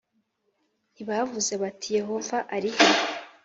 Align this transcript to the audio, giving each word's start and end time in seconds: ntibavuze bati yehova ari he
ntibavuze 0.93 1.53
bati 1.61 1.87
yehova 1.97 2.37
ari 2.55 2.69
he 2.75 2.85